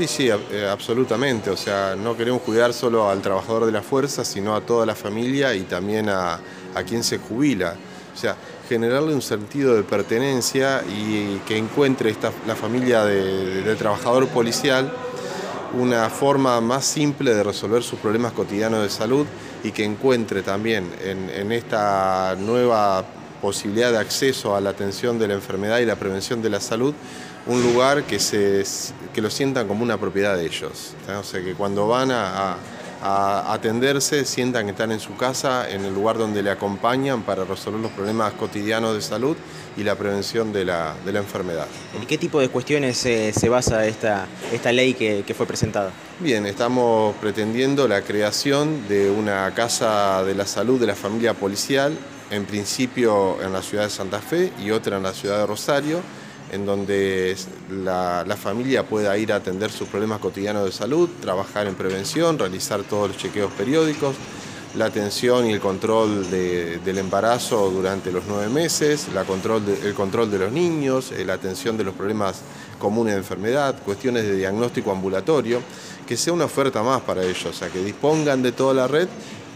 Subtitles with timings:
[0.00, 1.50] Sí, sí, eh, absolutamente.
[1.50, 4.94] O sea, no queremos cuidar solo al trabajador de la fuerza, sino a toda la
[4.94, 6.40] familia y también a,
[6.86, 7.74] quien se jubila.
[8.14, 8.34] O sea,
[8.66, 14.90] generarle un sentido de pertenencia y que encuentre esta, la familia del trabajador policial
[15.78, 19.26] una forma más simple de resolver sus problemas cotidianos de salud
[19.62, 23.04] y que encuentre también en, esta nueva
[23.40, 26.94] posibilidad de acceso a la atención de la enfermedad y la prevención de la salud
[27.46, 28.62] un lugar que, se,
[29.14, 30.94] que lo sientan como una propiedad de ellos.
[31.18, 32.56] O sea, que cuando van a
[33.02, 37.44] a atenderse, sientan que están en su casa, en el lugar donde le acompañan para
[37.44, 39.36] resolver los problemas cotidianos de salud
[39.76, 41.66] y la prevención de la, enfermedad.
[41.98, 45.92] ¿En qué tipo de cuestiones eh, se basa esta, esta ley que, que, fue presentada?
[46.18, 51.96] Bien, estamos pretendiendo la creación de una casa de la salud de la familia policial,
[52.30, 56.00] en principio en la ciudad de Santa Fe y otra en la ciudad de Rosario
[56.52, 57.36] en donde
[57.70, 62.82] la, familia pueda ir a atender sus problemas cotidianos de salud, trabajar en prevención, realizar
[62.82, 64.16] todos los chequeos periódicos,
[64.76, 70.52] la atención y el control del embarazo durante los nueve meses, el control de los
[70.52, 72.40] niños, eh, la atención de los problemas
[72.78, 75.60] comunes de enfermedad, cuestiones de diagnóstico ambulatorio,
[76.06, 79.08] que sea una oferta más para ellos, o sea, que dispongan de toda la red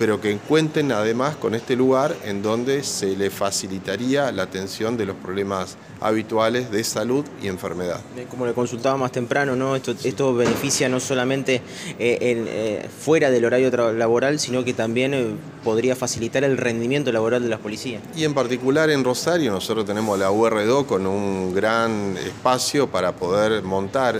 [0.00, 5.04] pero que cuenten además con este lugar en donde se le facilitaría la atención de
[5.04, 8.00] los problemas habituales de salud y enfermedad.
[8.30, 9.76] Como le consultaba más temprano, ¿no?
[9.76, 11.60] esto, esto beneficia no solamente eh,
[11.98, 17.50] eh, fuera del horario laboral, sino que también eh, podría facilitar el rendimiento laboral de
[17.50, 18.02] las policías.
[18.16, 23.62] Y en particular en Rosario nosotros tenemos la UR2 con un gran espacio para poder
[23.62, 24.16] montar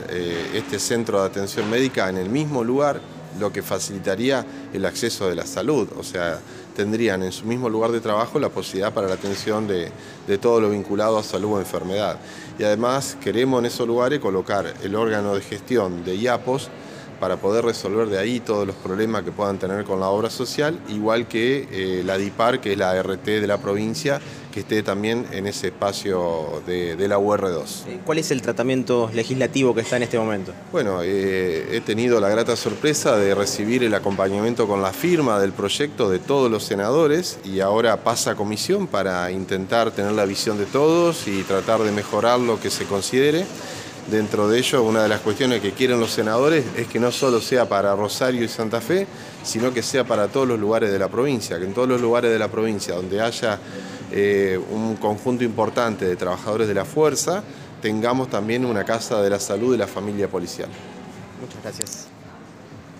[0.52, 3.00] este centro de atención médica en el mismo lugar
[3.38, 5.88] lo que facilitaría el acceso de la salud.
[5.98, 6.40] O sea,
[6.74, 9.90] tendrían en su mismo lugar de trabajo la posibilidad para la atención de,
[10.38, 12.18] todo lo vinculado a salud o enfermedad.
[12.58, 16.68] Y además queremos en esos lugares colocar el órgano de gestión de IAPOS
[17.20, 20.80] para poder resolver de ahí todos los problemas que puedan tener con la obra social,
[20.88, 24.20] igual que eh, la DIPAR, que es la RT de la provincia,
[24.50, 27.86] que esté también en ese espacio de, la UR2.
[27.86, 30.52] Eh, ¿Cuál es el tratamiento legislativo que está en este momento?
[30.72, 35.52] Bueno, eh, he tenido la grata sorpresa de recibir el acompañamiento con la firma del
[35.52, 40.58] proyecto de todos los senadores y ahora pasa a comisión para intentar tener la visión
[40.58, 43.46] de todos y tratar de mejorar lo que se considere.
[44.10, 47.40] Dentro de ello, una de las cuestiones que quieren los senadores es que no solo
[47.40, 49.06] sea para Rosario y Santa Fe,
[49.44, 52.32] sino que sea para todos los lugares de la provincia, que en todos los lugares
[52.32, 53.60] de la provincia donde haya
[54.10, 57.44] eh, un conjunto importante de trabajadores de la fuerza,
[57.80, 60.68] tengamos también una casa de la salud de la familia policial.
[61.40, 62.19] Muchas gracias.